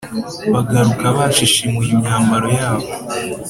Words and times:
bagaruka 0.53 1.05
bashishimuye 1.17 1.89
imyambaro 1.95 2.47
yabo, 2.59 2.87